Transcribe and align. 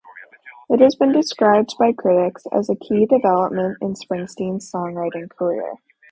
It 0.67 0.79
has 0.79 0.95
been 0.95 1.11
described 1.11 1.75
by 1.77 1.93
critics 1.93 2.47
as 2.51 2.71
a 2.71 2.75
key 2.75 3.05
development 3.05 3.77
in 3.81 3.93
Springsteen's 3.93 4.71
songwriting 4.71 5.29
career. 5.29 5.73